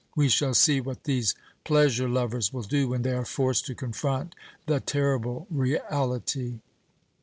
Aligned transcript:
We 0.15 0.29
shall 0.29 0.55
see 0.55 0.81
what 0.81 1.03
these 1.03 1.35
pleasure 1.63 2.09
lovers 2.09 2.51
will 2.51 2.63
do 2.63 2.87
when 2.87 3.03
they 3.03 3.11
are 3.13 3.23
forced 3.23 3.67
to 3.67 3.75
confront, 3.75 4.33
the 4.65 4.79
terrible 4.79 5.45
reality." 5.51 6.61